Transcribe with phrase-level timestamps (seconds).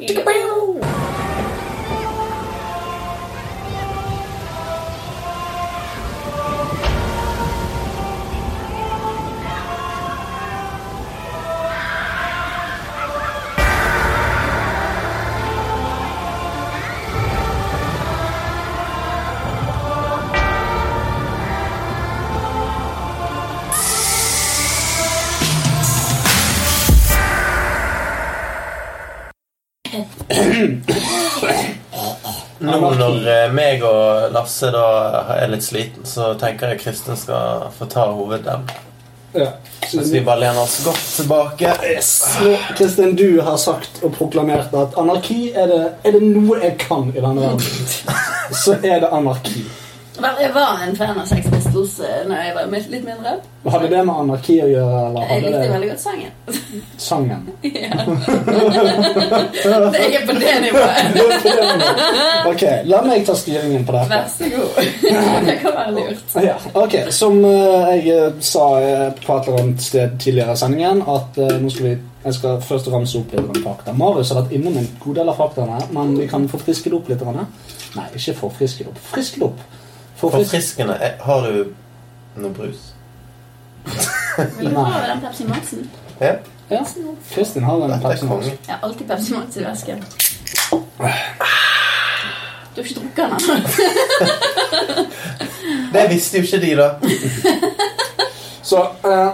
[0.00, 0.89] Yeah.
[32.80, 34.84] Nå når eh, meg og Lasse da
[35.36, 38.64] er litt sliten, så tenker jeg Kristin skal få ta hoveddem.
[39.32, 39.52] Ja.
[39.86, 41.74] Så vi bare lener oss godt tilbake.
[42.42, 46.76] Nå, Kristin, du har sagt og proklamert at anarki er det, er det noe jeg
[46.82, 47.62] kan i denne verden,
[48.64, 49.64] så er det anarki.
[50.20, 53.32] Jeg var en fan av Sex Pistols eh, når jeg var litt mindre.
[53.70, 55.00] Hadde det med anarki å gjøre?
[55.10, 56.32] Eller Jeg likte det veldig godt sangen.
[57.08, 57.42] sangen?
[57.62, 57.90] Ja.
[59.54, 61.02] Det er på det nivået.
[62.50, 64.10] Ok, la meg ta styringen på dette.
[64.10, 64.70] Vær så god.
[65.50, 66.36] Det kan være lurt.
[66.44, 68.68] Ja, ok, Som eh, jeg eh, sa
[69.20, 72.90] på et eller annet sted tidligere i sendingen, at nå skal vi jeg skal først
[72.92, 73.94] ramse opp litt fakta.
[73.96, 77.08] Marius har vært innom en god del av faktaene, men vi kan forfriske det opp
[77.08, 77.22] litt.
[77.96, 79.00] Nei, ikke forfriske det opp.
[79.14, 79.62] Friske det opp.
[80.20, 80.94] Forfriske Forfriskende.
[81.04, 81.64] Eh, Har du
[82.36, 82.94] noe brus?
[84.58, 85.90] Vil du ha den Pepsi Maxen?
[86.20, 86.34] Ja.
[86.70, 86.84] Ja,
[87.32, 88.46] Kristin har den Pepsi Max.
[88.46, 90.04] Jeg har alltid Pepsi Max i vesken.
[90.70, 90.76] Du
[92.76, 93.54] har ikke drukket den ennå?
[95.92, 96.90] Det visste jo ikke de, da.
[98.70, 99.30] Så eh,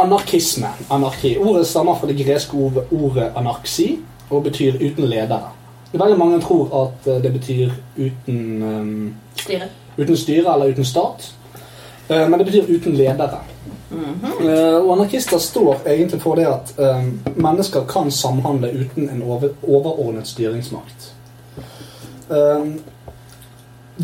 [0.00, 1.36] anarkisme, anarki.
[1.38, 3.98] Ordet stammer fra det greske ordet anarksi
[4.30, 5.50] og betyr uten ledere.
[5.92, 9.68] Veldig mange tror at eh, det betyr uten, um, Styre.
[9.96, 11.34] Uten styre eller uten stat.
[12.08, 13.38] Eh, men det betyr uten ledere.
[13.94, 17.04] Eh, og anarkister står egentlig for det at eh,
[17.36, 21.10] mennesker kan samhandle uten en overordnet styringsmakt.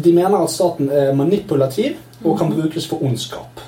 [0.04, 3.60] De mener at staten er manipulativ og kan brukes for ondskap.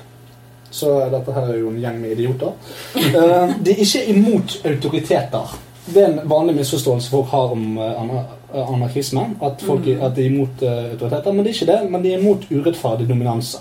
[0.71, 2.53] Så dette her er jo en gjeng med idioter.
[2.93, 5.55] De er ikke imot autoriteter.
[5.85, 9.21] Det er en vanlig misforståelse folk har om ana- eh, anarkisme.
[9.41, 10.01] At, folk, mm.
[10.01, 11.31] at de er imot eh, autoriteter.
[11.31, 11.91] Men de er ikke det.
[11.91, 13.57] Men de er imot urettferdig dominanse.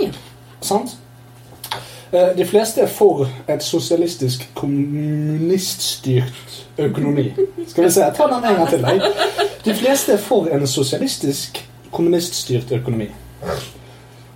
[0.00, 0.08] Ja.
[0.60, 0.96] Sant?
[2.12, 7.32] Eh, De fleste er for et sosialistisk kommuniststyrt økonomi.
[7.66, 8.82] Skal vi se, jeg tar den en gang til.
[8.82, 9.00] deg
[9.64, 13.08] De fleste er for en sosialistisk kommuniststyrt økonomi.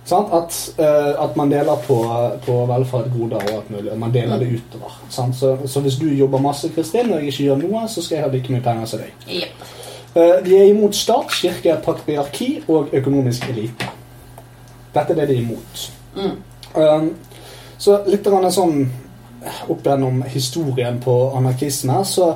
[0.05, 0.33] Sant?
[0.35, 1.97] At, eh, at man deler på,
[2.45, 3.91] på velferd, goder og alt mulig.
[3.91, 4.97] og Man deler det utover.
[5.09, 5.35] Sant?
[5.35, 8.25] Så, så hvis du jobber masse, Kristin, og jeg ikke gjør noe, så skal jeg
[8.25, 9.27] ha like mye penger som deg.
[9.29, 9.69] Yep.
[10.15, 13.87] Eh, De er imot stat, kirke, patriarki og økonomisk elite.
[14.93, 15.87] Dette er det de er imot.
[16.15, 16.35] Mm.
[16.75, 17.07] Um,
[17.81, 18.83] så litt sånn
[19.69, 22.35] opp gjennom historien på anarkisme, så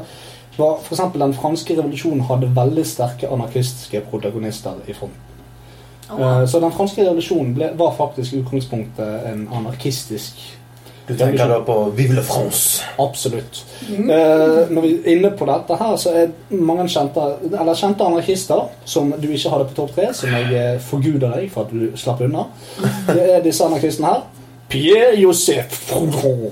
[0.57, 1.03] var f.eks.
[1.13, 5.26] den franske revolusjonen hadde veldig sterke anarkistiske protagonister i front.
[6.12, 10.40] Uh, så den franske revolusjonen ble, var faktisk utgangspunktet en anarkistisk
[11.07, 12.84] Du tenker da på Vive la France.
[13.00, 13.62] Absolutt.
[13.88, 18.66] Eh, når vi er inne på dette her, så er mange kjente, eller kjente anarkister
[18.84, 21.96] som du ikke hadde på topp tre, som jeg eh, forguder deg for at du
[21.96, 22.44] slapp unna.
[23.07, 24.25] Det er disse anarkistene her.
[24.67, 26.51] Pierre Joseph Froudron.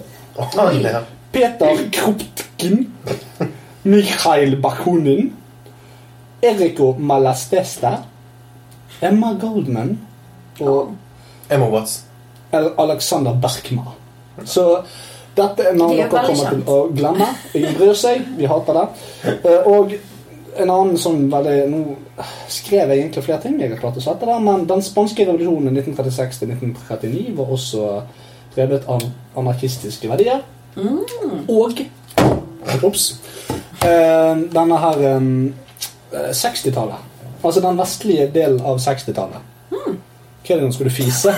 [1.36, 2.86] Peter Kruptkin.
[3.84, 5.34] Mikhail Bakunin.
[6.42, 7.92] Eriko Malasteste.
[9.02, 9.98] Emma Goldman.
[10.62, 10.94] Og
[11.52, 12.04] Emma Watts.
[12.54, 13.84] Alexander Berkma.
[14.46, 14.66] Så
[15.36, 17.28] dette er navn er dere kommer til å glemme.
[17.56, 18.22] Ingen bryr seg.
[18.38, 18.86] Vi hater det.
[19.44, 19.96] Eh, Og
[20.56, 21.80] en annen sånn veldig Nå
[22.48, 25.74] skrev jeg egentlig flere ting jeg har klart å sette der, men den spanske revolusjonen
[25.76, 27.90] 1936 til 1939 var også
[28.56, 29.04] drevet av
[29.36, 30.40] anarkistiske verdier.
[31.52, 31.82] Og
[32.84, 33.10] Ops.
[33.84, 37.04] Eh, denne her eh, 60-tallet.
[37.46, 39.38] Altså den vestlige delen av 60-tallet.
[40.46, 40.72] Hva er det nå?
[40.74, 41.32] Skal du fise?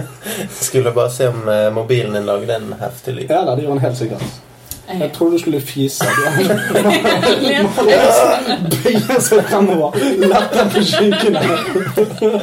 [0.68, 3.30] Skulle bare se om eh, mobilen din lagde en heftig lyd.
[3.30, 4.22] Ja da, det gjør han helt sikkert.
[4.92, 6.04] Jeg trodde du skulle fise.
[8.72, 9.90] Bøye seg fremover.
[10.20, 11.40] Lette på skinkene.
[11.40, 11.46] Ja,
[11.96, 12.40] jeg er glad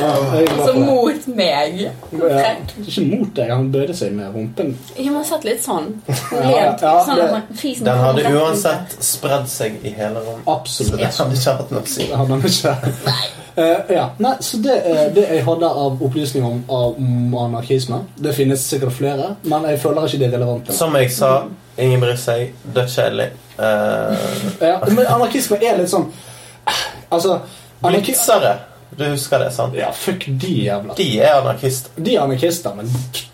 [0.00, 1.80] Så mot meg.
[1.84, 4.72] Ja, ikke mot deg, han bøyde seg med rumpen.
[5.10, 5.90] Må ha sett litt sånn.
[6.08, 10.46] Ja, Lent, ja, sånn at man- fisen Den hadde uansett spredd seg i hele rommet.
[10.46, 11.00] Så Absolutt.
[11.00, 12.06] det hadde ikke hatt noe å si.
[12.06, 12.74] Det hadde ikke.
[13.60, 17.98] Uh, ja, nei, så det uh, det jeg hadde av opplysninger om, om anarkisme.
[18.16, 20.72] Det finnes sikkert flere, men jeg føler ikke det er relevante.
[20.76, 21.32] Som jeg sa,
[21.76, 22.54] ingen bryr seg.
[22.74, 23.30] Dødskjedelig.
[23.58, 24.14] Uh...
[24.62, 26.06] Ja, men anarkisme er litt sånn
[27.10, 27.40] Altså
[27.82, 28.54] anarki Blitzere.
[28.98, 29.74] Du husker det, sant?
[29.78, 31.90] Ja, fuck de jævla De er anarkister.
[31.96, 32.88] De er anarkister, men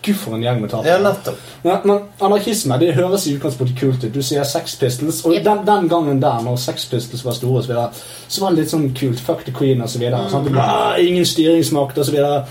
[0.05, 1.03] gud for en gjeng med Ja, tapere.
[1.03, 1.39] nettopp.
[1.63, 4.13] Men, men anarkisme det høres i utgangspunktet kult ut.
[4.13, 5.43] Du sier Sex Pistols, og Yep.
[5.45, 7.89] den, den gangen der, når Sex Pistols var store, så, videre,
[8.27, 9.19] så var det litt sånn kult.
[9.19, 10.29] Fuck the queen og så videre.
[10.29, 10.47] sant?
[10.51, 12.43] Ble, «Ah, ingen styringsmakt og så videre.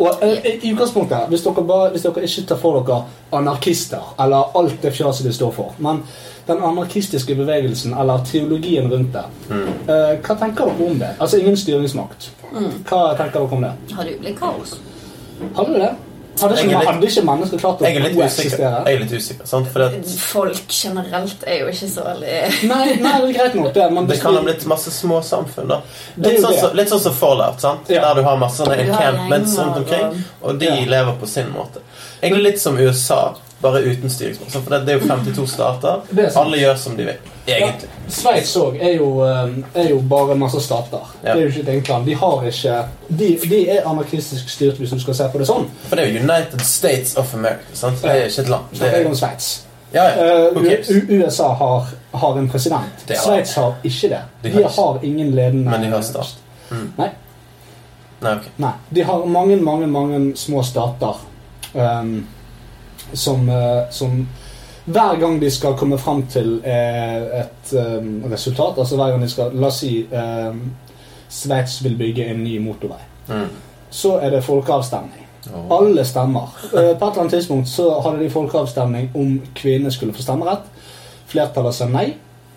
[0.00, 3.02] Og eh, i utgangspunktet, hvis dere, bare, hvis dere ikke tar for dere
[3.36, 6.02] anarkister, eller alt det fjaset de står for, men
[6.50, 11.14] den anarkistiske bevegelsen, eller teologien rundt det, eh, hva tenker dere om det?
[11.18, 12.30] Altså ingen styringsmakt.
[12.50, 13.72] Hva tenker dere om det?
[13.96, 14.78] Har det jo blitt kaos?
[15.56, 15.90] Hadde du det?
[16.40, 18.68] Hadde ikke, litt- hadde ikke mennesker klart å er koeksistere?
[18.86, 19.66] Jeg er litt usikker, sant?
[19.72, 23.74] For det, Folk generelt er jo ikke så veldig Nei, nei, det er greit nok
[23.74, 25.80] det, men det kan ha blitt masse små samfunn, da.
[26.16, 27.90] Litt sånn så, litt sånn som Fallout, sant?
[27.92, 28.06] Ja.
[28.06, 30.06] Der du har masse sånne encampments rundt omkring,
[30.40, 30.80] og- og de Ja.
[30.94, 31.82] lever på sin måte.
[32.22, 34.50] Egentlig litt som USA, bare uten styringsmål.
[34.50, 36.00] For det, det er jo 52 stater.
[36.16, 36.30] Er.
[36.40, 37.14] Alle gjør som de vil,
[37.46, 37.88] egentlig.
[38.08, 41.10] Sveits òg er, eh, er jo bare masse stater.
[41.24, 41.34] Ja.
[41.34, 42.06] Det er jo ikke et enkelt land.
[42.06, 42.76] De har ikke
[43.08, 45.66] De, de er anarkistisk styrt, hvis du skal se på det sånn.
[45.88, 48.02] For det er jo United States of America, sant?
[48.02, 48.64] Det er ikke et land.
[48.80, 49.50] Det er, jo Sveits.
[49.94, 50.28] ja, ja.
[50.46, 50.86] Eh?
[50.96, 53.04] U- USA har, har en president.
[53.10, 54.22] Sveits har ikke det.
[54.42, 56.36] De har de har ingen ledende Men de har stat.
[56.70, 56.92] Mm.
[56.98, 57.10] Nei.
[58.20, 58.50] Nei, okay.
[58.56, 58.72] Nei.
[58.90, 61.16] De har mange, mange, mange små stater
[61.74, 62.26] ehm,
[63.12, 64.26] som, eh, som
[64.84, 69.28] hver gang de skal komme fram til eh, et ehm, resultat, altså hver gang de
[69.30, 70.62] skal La oss si um,
[71.30, 73.02] Sveits vil bygge en ny motorvei.
[73.28, 73.50] Mm.
[73.90, 75.28] Så er det folkeavstemning.
[75.54, 75.76] Oh.
[75.76, 76.50] Alle stemmer.
[76.64, 80.66] Eh, På et eller annet tidspunkt så hadde de folkeavstemning om kvinner skulle få stemmerett.
[81.30, 82.08] Flertallet sa nei.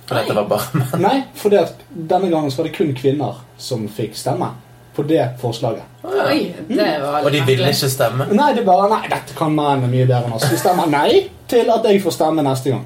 [0.09, 0.17] nei.
[0.23, 0.87] dette var bare.
[1.05, 4.49] Nei, for denne gangen så var det kun kvinner som fikk stemme
[4.95, 5.83] på det forslaget.
[6.03, 8.27] Oi, det var Og de ville ikke stemme.
[8.35, 10.49] Nei, det bare Nei, dette kan mennene mye bedre enn oss.
[10.51, 12.83] De stemmer nei til at jeg får stemme neste gang.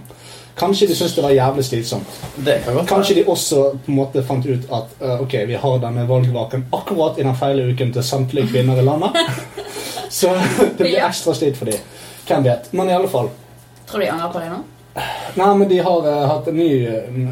[0.58, 2.14] Kanskje de syntes det var jævlig slitsomt.
[2.46, 6.08] Kan Kanskje de også på en måte fant ut at uh, ok, vi har denne
[6.10, 9.20] valgvaken akkurat i den feile uken til samtlige kvinner i landet.
[10.20, 10.34] Så
[10.78, 11.84] det blir ekstra slit for dem.
[12.28, 12.72] Hvem vet.
[12.74, 13.30] Men i alle fall.
[13.88, 14.64] Tror du de angrer på det nå?
[15.38, 16.70] Nei, men de har uh, hatt en ny,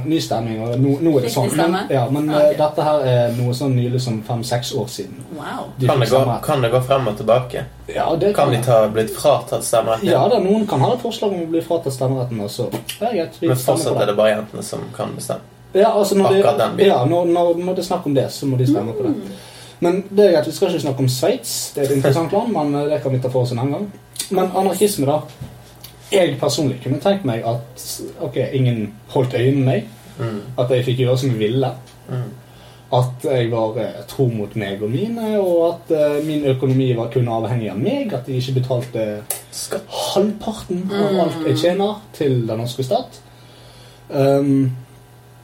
[0.06, 1.50] ny stemning, og nå, nå er det sånn.
[1.58, 5.24] Men, ja, men eh, dette her sånn noe som sånn nylig som fem-seks år siden.
[5.34, 5.72] Wow.
[5.80, 7.66] De Kan det, gå, kan det gå frem og tilbake?
[7.90, 10.12] Ja, det Kan de ta, blitt fratatt stemmeretten?
[10.12, 13.10] Ja, da, noen kan ha et forslag om å bli fratatt stemmeretten, og så ja,
[13.10, 15.54] greit, vi Men fortsatt er det bare jentene som kan bestemme.
[15.76, 16.94] Ja, altså når, Akkurat den det, biten.
[16.94, 19.16] ja, når, når, når det er snakk om det, så må de stemme på det.
[19.84, 21.56] Men det er greit, vi skal ikke snakke om Sveits.
[21.76, 23.76] Det er et interessant land, men eh, det kan vi ta for oss en annen
[23.76, 23.90] gang.
[24.30, 25.50] Men anarkisme, da.
[26.12, 27.86] Jeg personlig kunne tenkt meg at
[28.22, 29.94] ok, ingen holdt øye med meg.
[30.20, 30.42] Mm.
[30.60, 31.72] At jeg fikk gjøre som jeg ville.
[32.08, 32.28] Mm.
[32.96, 37.10] At jeg var eh, tro mot meg og mine, og at uh, min økonomi var
[37.14, 38.14] kun avhengig av meg.
[38.14, 39.06] At jeg ikke betalte
[39.56, 39.88] Skatt.
[40.14, 43.20] halvparten av alt jeg tjener, til den norske stat.
[44.10, 44.70] Um,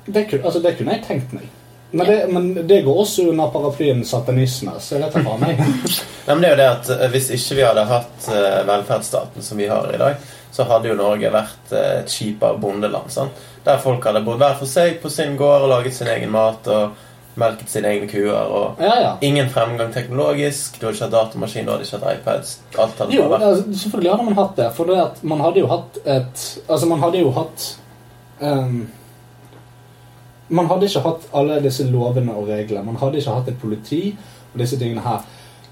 [0.06, 1.50] det, altså, det kunne jeg tenkt meg.
[1.92, 5.58] Men det, men det går også under paraplyen satanisme, så jeg vet faen meg.
[5.60, 8.30] Nei, men det er jo det at eh, Hvis ikke vi hadde hatt
[8.70, 13.10] velferdsstaten som vi har i dag, så hadde jo Norge vært eh, et kjipere bondeland.
[13.14, 13.32] Sant?
[13.66, 16.68] Der folk hadde bodd hver for seg på sin gård og laget sin egen mat
[16.68, 16.96] og
[17.40, 18.34] melket sine egne kuer.
[18.52, 19.12] og Ja, ja.
[19.24, 20.80] Ingen fremgang teknologisk.
[20.82, 22.56] Du hadde ikke hatt datamaskin, du hadde ikke hatt iPads.
[22.78, 24.72] Alt hadde Jo, vært altså, selvfølgelig hadde man hatt det.
[24.76, 27.68] For det at man hadde jo hatt et Altså, man hadde jo hatt
[28.42, 28.82] um,
[30.52, 32.84] Man hadde ikke hatt alle disse lovene og reglene.
[32.90, 34.02] Man hadde ikke hatt et politi
[34.52, 35.22] og disse tingene her.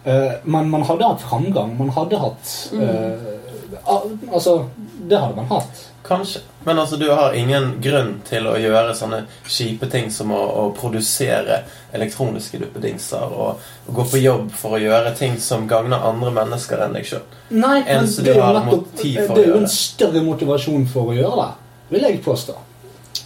[0.05, 1.73] Uh, men man hadde hatt framgang.
[1.77, 3.38] Man hadde hatt eh, al-
[3.85, 4.69] Altså,
[5.09, 5.85] det hadde man hatt.
[6.05, 6.41] Kanskje.
[6.63, 10.63] Men altså, du har ingen grunn til å gjøre sånne kjipe ting som å, å
[10.75, 11.61] produsere
[11.95, 16.85] elektroniske duppedingser og, og gå på jobb for å gjøre ting som gagner andre mennesker
[16.85, 17.27] enn deg sjøl.
[17.49, 21.51] Nei, men det er nettopp Det er jo en større motivasjon for å gjøre det,
[21.93, 22.57] vil jeg påstå.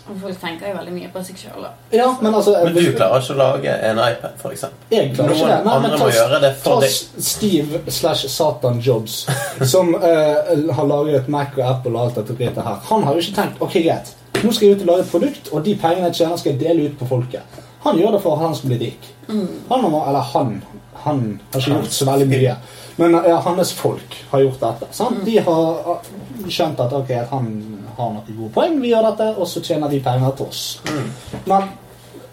[0.04, 1.66] Folk tenker jo veldig mye på seg sjøl.
[1.96, 4.66] Ja, men altså Men du klarer ikke å lage en iPad, f.eks.
[4.92, 5.60] Jeg klarer Noen ikke det.
[5.68, 7.24] Nei, men ta- må gjøre det for Ta deg.
[7.30, 9.22] Steve slash Satan Jobs,
[9.74, 12.82] som eh, har laget Mac og Apple og alt dette dritet her.
[12.90, 14.12] Han har jo ikke tenkt ok, greit,
[14.44, 16.60] nå skal jeg ut og lage et produkt, og de pengene jeg tjener, skal jeg
[16.66, 17.62] dele ut på folket.
[17.84, 19.10] Han gjør det for at han skal bli rik.
[19.70, 20.56] Han eller han,
[21.04, 21.22] han
[21.52, 22.56] har ikke gjort så veldig mye.
[22.96, 24.90] Men ja, hans folk har gjort dette.
[24.92, 25.24] Sant?
[25.26, 26.12] De har ah,
[26.48, 27.48] skjønt at ok, han
[27.98, 30.64] har noen gode poeng, vi gjør dette, og så tjener de penger til oss.
[31.50, 31.72] Men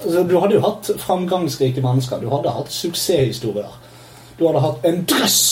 [0.05, 2.21] altså, du hadde jo hatt framgangsrike mennesker.
[2.21, 3.73] Du hadde hatt suksesshistorier.
[4.39, 5.43] Du hadde hatt en drøss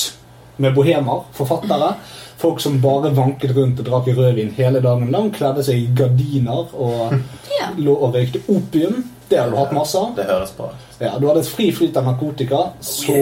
[0.59, 1.95] med bohemer, forfattere.
[2.39, 5.33] Folk som bare vanket rundt og drakk rødvin hele dagen lang.
[5.35, 7.17] Kledde seg i gardiner og
[7.59, 7.73] Ja.
[7.77, 9.01] lå og røykte opium.
[9.29, 10.13] Det hadde du hatt masse av.
[10.17, 10.69] Det høres bra.
[11.03, 13.17] Ja, du hadde et fri flyt av narkotika, så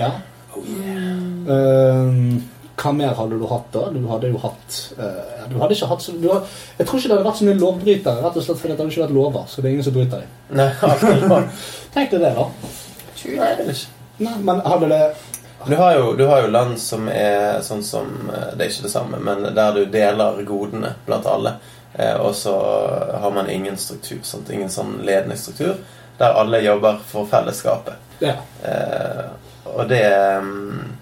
[0.00, 0.08] ja.
[0.56, 0.64] Oh,
[1.44, 2.38] Ehm,
[2.80, 3.82] hva mer hadde du hatt da?
[3.92, 6.46] Du hadde jo hatt uh, Du hadde ikke hatt så du har,
[6.78, 8.94] Jeg tror ikke det hadde vært så mye lovbrytere, rett og slett fordi det hadde
[8.94, 9.44] ikke vært lover.
[9.52, 11.44] Så det er ingen som bryter dem.
[11.94, 12.46] Tenk deg det, da.
[14.24, 15.02] Nei, men hadde det
[15.66, 18.86] Du har, jo, du har jo land som er sånn som eh, Det er ikke
[18.86, 21.56] det samme, men der du deler godene blant alle.
[21.94, 22.56] Eh, og så
[23.20, 24.20] har man ingen struktur.
[24.22, 24.50] Sant?
[24.50, 25.78] Ingen sånn ledende struktur.
[26.18, 27.96] Der alle jobber for fellesskapet.
[28.20, 28.36] Ja.
[28.62, 29.24] Eh,
[29.74, 30.04] og det
[30.42, 30.92] mm,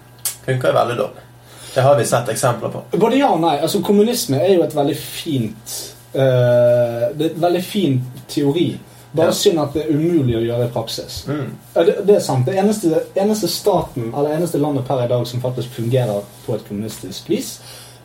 [0.45, 1.27] funker jo veldig dårlig.
[1.73, 2.83] Det har vi sett eksempler på.
[2.91, 3.57] Både ja og nei.
[3.59, 5.77] Altså, kommunisme er jo et veldig fint
[6.13, 7.95] uh, Det er et veldig fin
[8.29, 8.67] teori.
[9.13, 9.31] Bare Ja.
[9.37, 11.19] synd at det er umulig å gjøre i praksis.
[11.27, 11.51] Mm.
[11.73, 12.45] Det, det er sant.
[12.45, 16.65] Det eneste, eneste staten, eller eneste landet per i dag som faktisk fungerer på et
[16.67, 17.59] kommunistisk vis,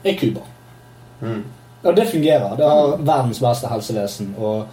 [0.05, 0.41] er Cuba.
[1.23, 1.45] Mm.
[1.85, 2.57] Og det fungerer.
[2.59, 4.35] Det har verdens beste helsevesen.
[4.39, 4.67] Og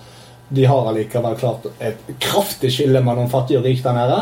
[0.50, 4.20] de har allikevel klart et kraftig skille mellom fattig og rik der nede.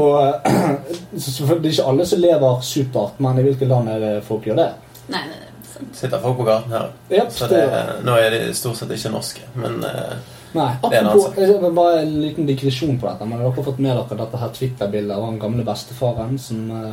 [0.00, 0.48] Og
[1.26, 4.46] selvfølgelig det er ikke alle som lever supert, men i hvilke land er det folk
[4.48, 4.70] gjør det?
[5.12, 5.50] Nei, nei, nei.
[5.94, 6.88] Sitter folk på gaten her.
[7.10, 7.62] Yep, Så det,
[8.06, 10.16] nå er de stort sett ikke norske, men eh,
[10.54, 13.26] Nei, Det en apropos, annen bare en liten digresjon på dette.
[13.26, 16.92] Men dere har fått med dere dette her Twitter-bildet av han gamle bestefaren som eh,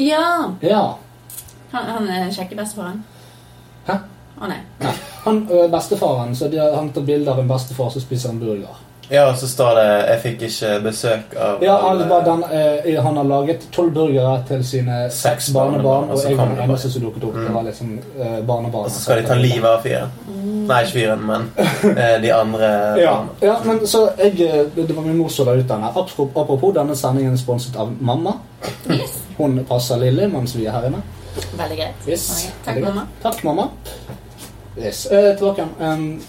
[0.00, 0.52] Ja!
[0.60, 0.84] Ja.
[1.72, 3.02] Han, han kjekke bestefaren.
[3.86, 3.98] Hæ?
[4.40, 4.60] Å nei.
[4.80, 4.94] Nei.
[5.26, 8.80] Han bestefaren, så de har han tar bilde av en bestefar som spiser en burger.
[9.10, 12.44] Ja, og så står det 'Jeg fikk ikke besøk av Ja, alle- den,
[12.94, 16.48] eh, han har laget tolv burgere til sine Seks barnebarn, og og jeg var kom
[16.56, 17.34] den de eneste som dukket opp.
[17.34, 17.54] Det Mm.
[17.54, 18.84] var liksom eh, barnebarn.
[18.84, 20.08] Og så skal de ta livet av fyren.
[20.68, 21.52] Nei, ikke fyren, men
[21.98, 25.46] eh, de andre Ja, ja, men så jeg, eh, det det var min mor som
[25.46, 25.86] la ut denne.
[25.96, 28.32] Apropos, denne sendingen er sponset av mamma.
[28.90, 29.18] Yes.
[29.38, 31.02] Hun passer Lilly mens vi er her inne.
[31.56, 31.94] Veldig greit.
[32.08, 32.28] Yes.
[32.30, 32.54] Veldig greit.
[32.64, 33.06] Takk, Veldig mamma.
[33.22, 33.68] Takk, mamma.
[34.84, 35.06] Yes.
[35.10, 35.70] Eh, tilbake igjen.
[35.92, 36.22] Em,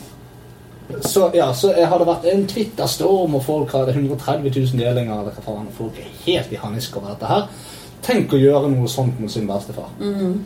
[1.02, 5.22] så ja, så jeg hadde vært en Twitter-storm, og folk hadde 130 000 delinger.
[5.22, 5.70] Eller hva faen.
[5.78, 7.48] Folk er helt i hanisk over dette her.
[8.04, 9.90] Tenk å gjøre noe sånt mot sin bestefar.
[10.02, 10.44] Mm.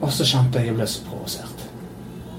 [0.00, 1.68] Og så kjente jeg jeg ble så provosert.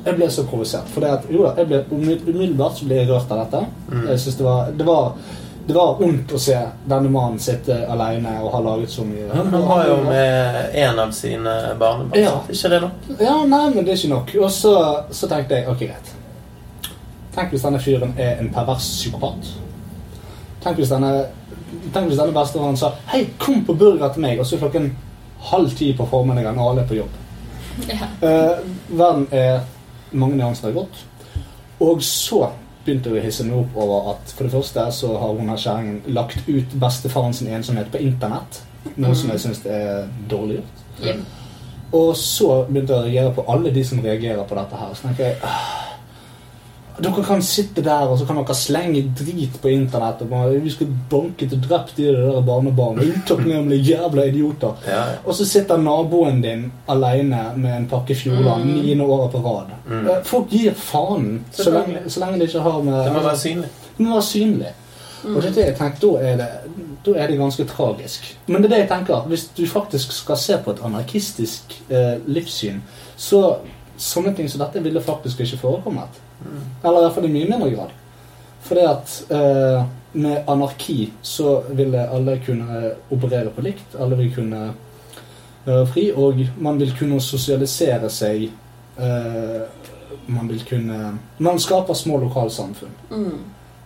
[0.06, 0.92] Jeg ble så provosert.
[0.94, 3.66] For at, jo da, jeg ble, umiddelbart så ble jeg rørt av dette.
[3.90, 4.06] Mm.
[4.12, 5.18] Jeg synes det var, det var
[5.66, 9.32] det var vondt å se denne mannen sitte alene og ha laget så mye.
[9.34, 12.22] Han har jo med en av sine barnebarn.
[12.22, 12.36] Ja.
[12.54, 13.08] Ikke det nok?
[13.18, 14.36] Ja, nei, men det er ikke nok.
[14.44, 14.76] Og så,
[15.10, 16.15] så tenkte jeg ok, greit.
[17.36, 19.50] Tenk hvis denne fyren er en pervers psykopat.
[20.64, 21.12] Tenk hvis denne,
[21.94, 24.92] tenk hvis denne bestefaren sa Hei, kom på burger til meg, og så er klokken
[25.52, 27.22] halv ti på formiddagen, og alle er på jobb.
[27.92, 28.08] Ja.
[28.24, 29.66] Eh, verden er
[30.16, 31.02] mange nyanser godt.
[31.84, 32.46] Og så
[32.86, 35.60] begynte jeg å hisse meg opp over at for det første så har hun her
[35.60, 38.62] kjerringen lagt ut bestefaren sin ensomhet på internett.
[38.96, 40.86] Noe som jeg syns er dårlig gjort.
[41.04, 41.26] Jep.
[42.00, 44.94] Og så begynte jeg å reagere på alle de som reagerer på dette her.
[44.96, 45.75] Så tenker jeg «Ah,
[47.04, 50.22] Dere kan sitte der og så kan dere slenge drit på internett.
[50.22, 53.02] Og vi skal banke til drept de der barnebarna.
[53.04, 54.74] Utakknemlige jævla idioter.
[54.88, 55.18] Ja, ja.
[55.26, 58.74] Og så sitter naboen din alene med en pakke Fjordland Mm.
[58.82, 59.66] niende året på rad.
[59.90, 60.08] Mm.
[60.08, 63.38] Eh, Folk gir faen så lenge, så lenge det ikke har med Det må være
[63.38, 63.70] synlig.
[63.98, 64.74] det må være synlig.
[65.26, 66.48] Og det er det jeg tenker, da er det,
[67.06, 68.38] da er det ganske tragisk.
[68.48, 72.18] Men det er det jeg tenker, hvis du faktisk skal se på et anarkistisk eh,
[72.28, 72.82] livssyn,
[73.18, 73.56] så
[73.98, 76.22] sånne ting som dette ville faktisk ikke forekommet.
[76.84, 77.94] Eller i hvert fall i mye mindre grad.
[78.66, 83.98] Fordi at eh, med anarki så ville alle kunne operere på likt.
[84.00, 84.62] Alle vil kunne
[85.66, 88.48] være fri, og man vil kunne sosialisere seg.
[88.98, 89.62] Eh,
[90.26, 92.96] man vil kunne Man skaper små lokalsamfunn.
[93.12, 93.40] Mm.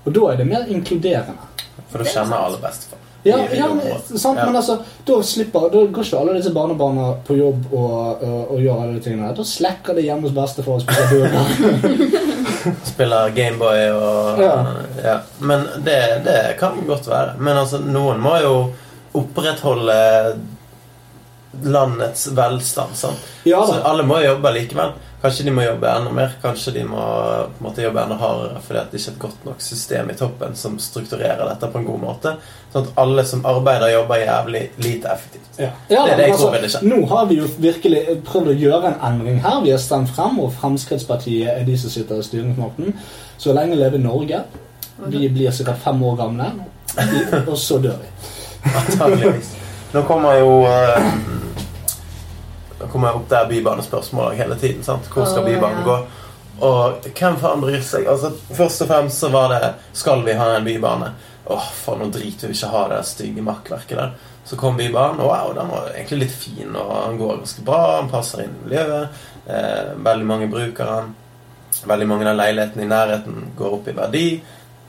[0.06, 1.50] Og da er det mer inkluderende.
[1.89, 3.09] For da kjenner alle bestefar.
[3.28, 3.84] Ja, ja men,
[4.18, 4.46] sant, Ja.
[4.46, 8.62] men altså, da slipper Da går ikke alle disse barnebarna på jobb og, og, og
[8.64, 9.34] gjør alle de tingene.
[9.36, 12.16] Da slekker de hjemme hos bestefar og spiser burger.
[12.92, 14.54] Spiller Gameboy og Ja.
[15.04, 15.18] ja.
[15.40, 17.36] Men det, det kan godt være.
[17.40, 18.54] Men altså, noen må jo
[19.20, 20.00] opprettholde
[21.63, 22.96] landets velstand.
[22.96, 23.18] Sant?
[23.44, 24.91] Ja Så alle må jobbe likevel.
[25.20, 26.36] Kanskje de må jobbe enda mer.
[26.41, 29.24] Kanskje de må på en måte, jobbe enda hardere fordi at det ikke er et
[29.24, 32.34] godt nok system i toppen som strukturerer dette på en god måte.
[32.72, 35.50] Sånn at alle som arbeider, jobber jævlig lite effektivt.
[35.60, 35.74] Ja.
[35.89, 36.84] Ja, Det er det jeg tror ville skje.
[36.88, 39.60] Nå har vi jo virkelig prøvd å gjøre en endring her.
[39.65, 42.94] Vi har stemt frem, og Fremskrittspartiet er de som sitter i styringsmåten
[43.38, 44.44] Så lenge lever Norge.
[45.08, 46.51] Vi blir sikkert fem år gamle,
[47.48, 48.08] og så dør vi.
[48.75, 49.53] Antageligvis.
[49.94, 51.13] Nå kommer jo eh,
[52.79, 54.83] Nå kommer opp der bybanespørsmål hele tiden.
[54.83, 55.09] sant?
[55.13, 55.86] Hvor skal Bybanen ja.
[55.86, 55.98] gå?
[56.59, 58.07] Og hvem faen bryr seg?
[58.07, 61.13] Altså, Først og fremst så var det Skal vi ha en bybane?
[61.50, 64.12] Åh, faen, nå driter vi ikke ha det stygge makkverket der.
[64.45, 67.79] Så kom Bybanen, og wow, den var egentlig litt fin, og den går ganske bra.
[68.00, 69.17] Den passer inn i miljøet.
[69.45, 71.12] Eh, veldig mange bruker den.
[71.89, 74.24] Veldig mange av leilighetene i nærheten går opp i verdi.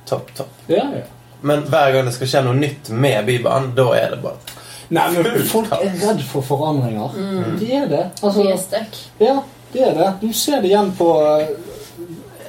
[0.09, 0.54] Topp, topp.
[0.68, 1.06] Ja, ja.
[1.40, 4.60] Men hver gang det skal skje noe nytt med Bybanen, da er det bare
[4.90, 7.16] Nei, men folk er redd for forandringer.
[7.61, 8.04] De er det.
[8.23, 9.00] Altså, de er stuck.
[9.20, 9.37] Ja,
[9.73, 10.09] det er det.
[10.23, 11.52] Du ser det igjen på eh,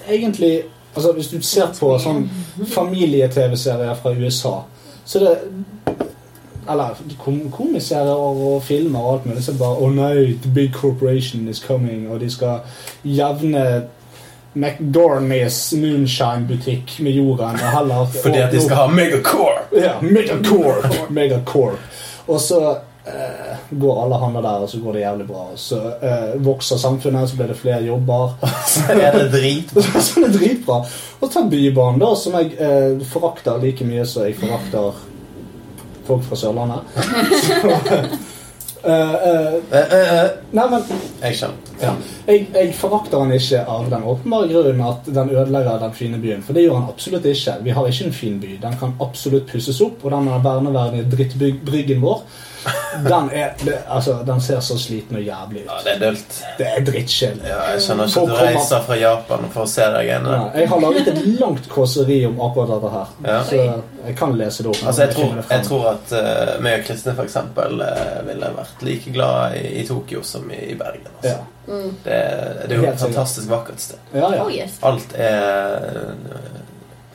[0.10, 0.64] Egentlig
[0.96, 2.26] altså Hvis du ser på sånn
[2.68, 4.56] familie-TV-serier fra USA,
[5.06, 5.36] Så det
[6.70, 9.44] Eller kom, komiserier og filmer og alt mulig.
[9.46, 12.60] Så bare Oh nei, the big corporation is coming, og de skal
[13.04, 13.64] jevne
[14.54, 17.58] McDorneys moonshine-butikk med jorden.
[18.24, 19.62] Fordi at de skal ha megacore!
[19.78, 21.08] Ja, Megacore.
[21.10, 21.78] Megacore.
[22.28, 22.62] Og så
[23.02, 25.46] Uh, går alle handler der, og så går det jævlig bra.
[25.52, 28.36] Og så uh, vokser samfunnet, så blir det flere jobber.
[28.76, 30.02] Så er det dritbra.
[30.02, 30.78] så det er dritbra.
[31.18, 35.02] Og ta Bybanen, da, som jeg uh, forakter like mye som jeg forakter
[36.06, 36.94] folk fra Sørlandet.
[37.48, 37.74] Så,
[38.84, 40.84] nei, men
[41.22, 41.72] Jeg skjønner.
[41.82, 41.92] ja.
[42.28, 46.42] jeg, jeg forakter han ikke av den åpenbare grunnen at den ødelegger den fine byen.
[46.46, 47.58] For det gjør han absolutt ikke.
[47.64, 48.56] Vi har ikke en fin by.
[48.62, 50.02] Den kan absolutt pusses opp.
[50.06, 52.24] Og den er verneverdige drittbryggen vår,
[53.04, 55.70] den, er, det, altså, den ser så sliten og jævlig ut.
[55.72, 56.36] Ja, det er dølt.
[56.58, 57.48] Det er drittkjedelig.
[57.50, 60.28] Ja, jeg skjønner ikke at du reiser fra Japan for å se deg igjen.
[60.34, 63.16] Ja, jeg har laget et langt kåseri om akkurat dette her.
[63.28, 63.40] Ja.
[63.48, 63.62] Så
[64.06, 64.84] jeg kan lese det opp.
[64.84, 69.16] Altså, jeg tror, jeg tror at uh, meg og Kristine eksempel uh, ville vært like
[69.16, 71.10] glad i, i Tokyo som i, i Bergen.
[71.18, 71.36] Altså.
[71.38, 71.40] ja.
[71.68, 71.92] Mm.
[72.04, 72.16] Det,
[72.68, 73.02] det er jo Helt et sikkert.
[73.04, 74.00] fantastisk vakkert sted.
[74.18, 74.44] Ja, ja.
[74.44, 74.80] Oh yes.
[74.86, 76.62] Alt er uh,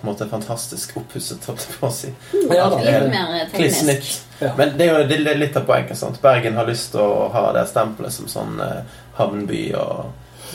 [0.06, 2.12] på en måte fantastisk oppusset, holdt jeg på å si.
[2.46, 2.78] Ja, da.
[2.78, 3.88] det er Litt mer eh, Kliss teknisk.
[3.90, 4.42] nytt.
[4.46, 4.52] Ja.
[4.58, 5.98] Men det er jo det er litt av poenget.
[5.98, 6.20] sant?
[6.22, 10.06] Bergen har lyst til å ha det stempelet som sånn eh, havnby og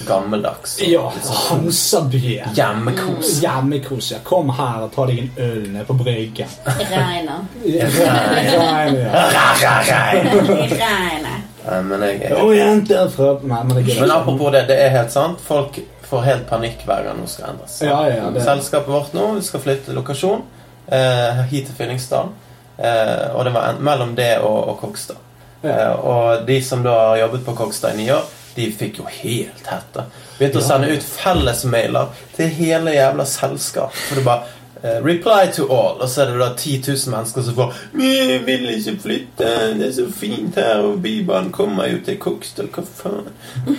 [0.07, 0.77] gammeldags.
[0.81, 2.21] Og Ja, litt sånn Hansaby.
[2.57, 3.31] Hjemmekos.
[3.43, 4.11] Hjemmekos.
[4.15, 4.19] Ja.
[4.25, 6.49] Kom her og ta deg en øl nede på bryggen.
[6.79, 7.43] Regner.
[7.65, 9.01] Regn.
[10.81, 11.41] Regner.
[11.67, 14.95] Eh, Men jeg, jeg Å, jenter fra Nei, men det Men apropos det, det er
[14.95, 15.41] helt sant.
[15.45, 15.77] Folk
[16.11, 17.79] får helt panikk hver gang noe skal endres.
[17.87, 20.43] Ja, ja, det- Selskapet vårt nå skal flytte lokasjon
[20.91, 22.33] eh, hit til Fyllingsdalen.
[22.77, 25.19] Eh, og det var en, mellom det og, og Kokstad.
[25.61, 25.69] Ja.
[25.69, 28.23] Eh, og de som da har jobbet på Kokstad i ni år,
[28.55, 30.03] de fikk jo helt hette.
[30.39, 33.93] Begynte å sende ut fellesmailer til hele jævla selskap.
[34.09, 34.49] For det bare
[34.81, 36.01] eh, Reply to all.
[36.01, 38.11] Og så er det da 10 000 mennesker som får Vi
[38.49, 42.83] vil ikke flytte, det er så fint her, og Bybanen kommer jo til Kokstad, hva
[42.83, 43.29] faen?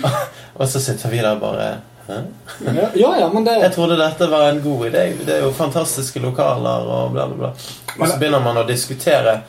[0.59, 1.73] og så sitter vi der bare?
[2.07, 5.03] Ja, ja, ja, men det Jeg trodde dette var en god idé.
[5.25, 7.51] Det er jo fantastiske lokaler og bla, bla, bla.
[7.99, 9.39] Og så begynner man å diskutere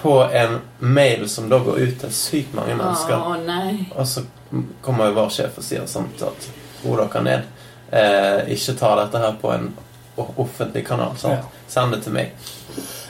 [0.00, 3.24] på en mail som da går ut til sykt mange Å mennesker.
[3.46, 3.74] nei.
[3.96, 4.24] Og så
[4.80, 6.48] kommer jo vår sjef og sier sånt at
[6.84, 7.48] ro dere ned.
[7.90, 9.72] Eh, ikke ta dette her på en
[10.16, 11.16] offentlig kanal.
[11.18, 11.34] Sant?
[11.34, 11.64] Ja.
[11.68, 12.32] Send det til meg.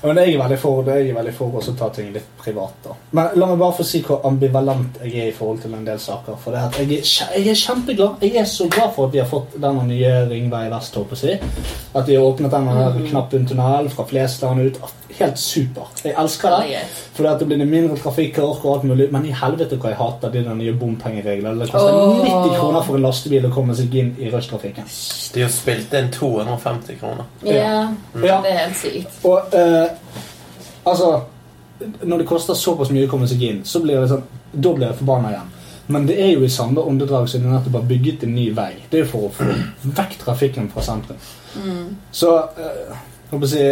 [0.03, 0.97] Ja, men jeg er veldig for det.
[1.01, 2.77] Jeg er veldig for å ta ting litt privat.
[2.85, 2.95] da.
[3.17, 5.99] Men la meg bare få si hvor ambivalent jeg er i forhold til en del
[6.01, 6.39] saker.
[6.41, 8.25] For det at jeg, er, jeg er kjempeglad.
[8.25, 10.97] Jeg er så glad for at vi har fått denne nye Ringvei vest.
[10.97, 11.41] håper jeg.
[11.95, 14.81] At de har åpnet denne her knappen tunnel fra Flesland ut.
[15.19, 15.89] Helt super.
[16.05, 16.81] Jeg elsker det.
[17.17, 19.09] Fordi at det blir mindre trafikk og alt mulig.
[19.13, 21.57] Men i helvete hva jeg hater de nye bompengereglene.
[21.61, 22.23] Det koster oh.
[22.25, 24.89] 90 kroner for en lastebil å komme seg inn i rushtrafikken.
[25.35, 27.29] De har spilt inn 250 kroner.
[27.47, 27.89] Ja,
[28.23, 28.41] Ja.
[28.43, 29.21] det er helt sykt.
[29.25, 29.91] Og eh,
[30.85, 31.21] altså
[32.03, 34.91] Når det koster såpass mye å komme seg inn, så blir det sånn Da blir
[34.91, 35.53] jeg forbanna igjen.
[35.91, 38.73] Men det er jo i samme åndedrag som de nettopp har bygget en ny vei.
[38.91, 39.47] Det er jo for å få
[39.97, 41.17] vekk trafikken fra sentrum.
[41.57, 41.97] Mm.
[42.15, 43.65] Så eh, jeg håper å si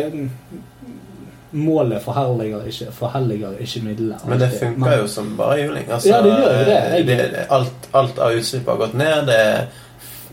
[1.53, 4.25] Målet forhelliger ikke, forhelliger ikke middelet.
[4.29, 5.87] Men det funker jo som bare juling.
[5.91, 6.79] Altså, Ja, det gjør jo det.
[6.93, 9.27] Jeg- det, det alt, alt av utslipp har gått ned.
[9.27, 9.67] Det er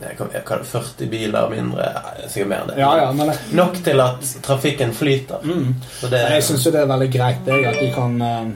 [0.01, 1.85] jeg kan- 40 biler mindre
[2.27, 2.77] Sikkert mer enn det.
[2.77, 5.39] Ja, ja, men Nok til at trafikken flyter.
[5.43, 5.73] mm.
[6.09, 8.51] Det Jeg syns jo det er veldig greit jeg, at de kan uh,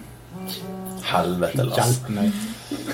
[1.03, 2.01] Helvete, Lars.
[2.09, 2.31] Meg.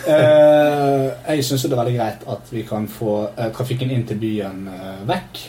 [0.07, 4.19] Eh, jeg syns det er veldig greit at vi kan få uh, trafikken inn til
[4.21, 5.41] byen eh, vekk.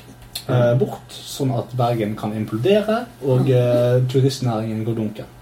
[0.49, 5.33] Eh, bort, sånn at Bergen kan implodere og eh, turistnæringen går dunken.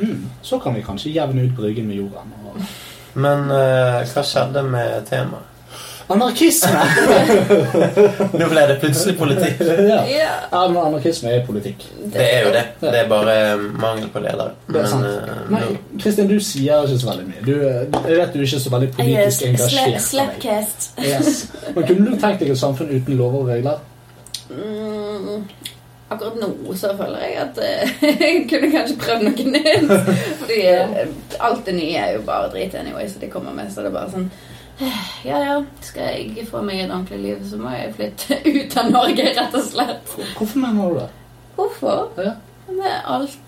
[0.00, 0.24] Mm.
[0.42, 2.32] Så kan vi kanskje jevne ut Bryggen med jorden.
[2.48, 2.60] Og...
[3.20, 5.46] Men eh, hva skjedde med temaet?
[6.10, 6.70] Anarkisme!
[8.40, 9.60] Nå ble det plutselig politikk.
[9.62, 10.00] ja.
[10.10, 10.30] Ja,
[10.72, 11.84] men anarkisme er politikk.
[12.10, 12.64] Det er jo det.
[12.82, 13.36] Det er bare
[13.78, 14.56] mangel på ledere.
[14.66, 15.06] Det er sant.
[15.06, 15.62] eh, Nei,
[16.02, 17.44] Kristin, du sier ikke så veldig mye.
[17.46, 20.00] Du, eh, jeg vet du er ikke så veldig politisk engasjert.
[20.08, 20.90] slapcast.
[20.98, 21.44] Yes.
[21.76, 23.78] Men kunne du tenkt deg et samfunn uten lover og regler?
[24.50, 25.44] Mm,
[26.10, 27.92] akkurat nå så føler jeg at eh,
[28.24, 30.14] jeg kunne kanskje prøvd noe nytt.
[30.42, 33.70] Fordi eh, alt det nye er jo bare drit anyway, så de kommer med.
[33.72, 34.30] Så det er bare sånn
[35.28, 38.90] Ja ja, skal jeg få meg et ordentlig liv, så må jeg flytte ut av
[38.94, 40.16] Norge, rett og slett.
[40.38, 41.08] Hvorfor mener du det?
[41.58, 42.08] Hvorfor?
[42.18, 42.34] Ja.
[42.70, 43.38] Med alt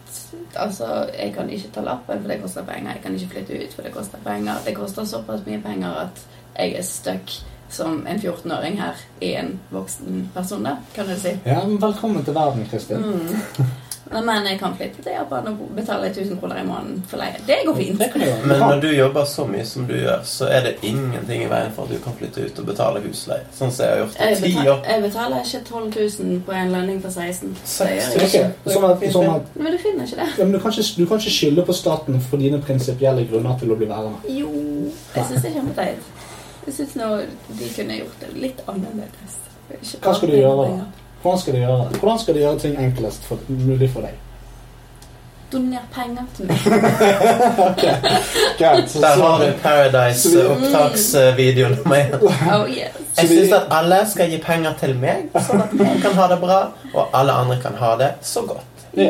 [0.61, 0.87] Altså,
[1.17, 2.91] jeg kan ikke ta lappen, for det koster penger.
[2.93, 4.61] Jeg kan ikke flytte ut, for det koster penger.
[4.67, 6.21] Det koster såpass mye penger at
[6.59, 7.33] jeg er stuck
[7.73, 11.37] som en 14-åring her i en voksen person, da, kan du si.
[11.49, 12.97] Ja, men Velkommen til verden, Kristin.
[12.97, 13.71] Mm.
[14.13, 17.39] Men jeg kan flytte til Japan og betale 1000 kroner i måneden for leie.
[17.47, 18.03] Det går fint.
[18.45, 21.73] Men når du jobber så mye som du gjør, så er det ingenting i veien
[21.73, 23.47] for at du kan flytte ut og betale husleie.
[23.57, 24.83] Sånn som jeg har gjort i ti år.
[24.91, 27.55] jeg betaler ikke 12 000 på en lønning på 16.
[27.65, 28.75] Det gjør jeg Ok, ikke.
[28.75, 30.29] sånn at, sånn at Men du finner ikke det.
[30.39, 33.57] ja, men du, kan ikke, du kan ikke skylde på staten for dine prinsipielle grunner
[33.63, 34.21] til å bli værende.
[34.29, 34.53] Jo,
[35.17, 36.13] jeg syns det er kjempeteit.
[36.67, 37.07] Jeg syns nå
[37.59, 39.39] de kunne gjort det litt annerledes.
[40.03, 40.73] Hva skal du gjøre, da?
[41.23, 44.13] Hvordan skal du gjøre, Hvordan skal du gjøre ting enklest for, mulig for deg?
[45.53, 46.57] Doner penger til meg.
[48.59, 51.93] Greit, så, Der har du Paradise-opptaksvideoen mm.
[51.93, 52.15] én.
[52.23, 52.77] Oh yes.
[53.19, 56.27] Jeg Så syns at alle skal gi penger til meg, sånn at jeg kan ha
[56.33, 56.61] det bra,
[56.95, 58.65] og alle andre kan ha det så godt.
[58.97, 59.03] Ja.
[59.03, 59.09] Ja.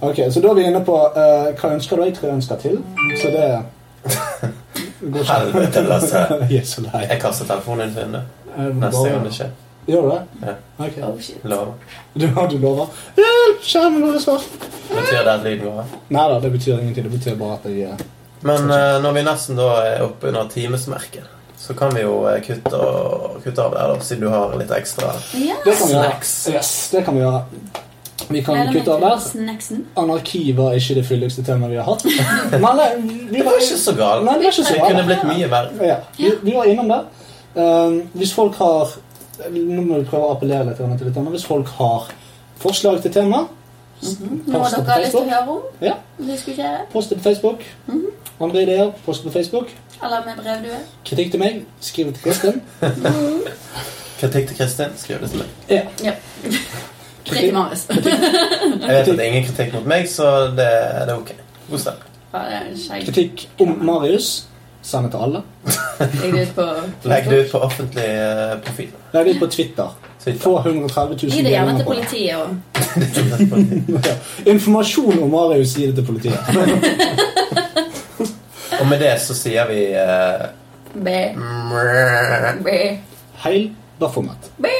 [0.00, 2.14] ok, så da er vi inne på uh, hva ønsker du?
[2.16, 2.84] Tror jeg ønsker til.
[3.22, 3.75] Så det ikke.
[5.00, 6.26] Helvete, Lasse.
[6.50, 7.04] Jeg er så lei.
[7.06, 9.50] Jeg kaster telefonen din til vinduet Eh, neste gang det skjer.
[9.86, 10.20] Gjør du det?
[10.42, 10.52] Ja.
[10.78, 11.02] Okay.
[11.04, 11.44] Oh shit.
[11.44, 11.74] Lover.
[12.14, 12.86] Du, du lover?
[13.20, 13.60] Hjelp!
[13.62, 14.66] Skjermen går i svart.
[14.88, 15.92] Betyr det at lyden går av?
[16.16, 17.06] Nei da, det betyr ingenting.
[17.06, 18.04] Det betyr bare at jeg eh,
[18.48, 21.28] Men uh, når vi nesten da er oppe under timesmerket,
[21.60, 24.72] så kan vi jo eh, kutte, og, kutte av der, da, siden du har litt
[24.74, 25.60] ekstra Ja.
[25.64, 26.08] Det kan vi gjøre.
[26.10, 26.34] Snacks.
[26.52, 27.84] Yes, det kan vi gjøre.
[28.28, 29.80] Vi kan kutte av der.
[30.00, 32.04] Anarki var ikke det fyldigste temaet vi har hatt.
[32.52, 34.24] Men nei, vi Det var ikke så galt.
[34.24, 35.90] Nei, det ikke så Det kunne blitt mye verre.
[35.90, 37.02] Ja, vi, vi var innom det.
[37.56, 38.96] Um, hvis folk har
[39.52, 41.20] Nå må vi prøve å appellere litt til dette.
[41.20, 42.08] Men hvis folk har
[42.62, 43.44] forslag til tema,
[44.02, 44.52] Mm -hmm.
[44.52, 45.60] Noe dere har lyst til å høre om?
[45.80, 45.94] Ja.
[46.18, 46.78] Diskutere?
[46.92, 47.60] post det på Facebook.
[48.40, 49.68] Andre ideer, post det på Facebook.
[50.04, 50.78] Eller med brevdue?
[51.04, 52.62] Kritikk til meg, skriv det til Kristin.
[54.20, 54.92] Kritikk til Kristin.
[54.96, 55.48] Skriv det til meg.
[55.70, 55.82] Ja.
[56.04, 56.12] Ja.
[57.26, 57.86] Kritikk Marius.
[57.90, 60.66] Jeg vet at det er ingen kritikk mot meg, så det,
[61.06, 61.32] det er ok.
[61.70, 62.02] God stemning.
[62.32, 63.06] Ja, det er skjegg.
[63.08, 64.28] Kritikk om Marius.
[64.86, 65.40] Send det til alle.
[65.98, 66.64] Legg det ut på
[67.10, 68.90] Legg det ut på offentlig eh, profil.
[69.16, 69.88] Legg det ut på Twitter.
[70.22, 70.40] Twitter.
[70.44, 71.98] Få 130 000 Gi det gjerne til på det.
[72.04, 72.50] politiet òg.
[74.06, 74.14] Ja.
[74.52, 76.38] Informasjon om Marius, gir det til politiet.
[78.80, 80.46] Og med det så sier vi eh,
[80.94, 81.08] B.
[83.44, 84.50] Heil Baphomet.
[84.60, 84.70] B.